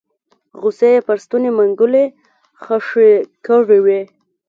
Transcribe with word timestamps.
غصې 0.61 0.89
يې 0.93 0.99
پر 1.07 1.17
ستوني 1.25 1.49
منګولې 1.57 2.05
خښې 2.63 3.11
کړې 3.45 3.79
وې 3.85 4.01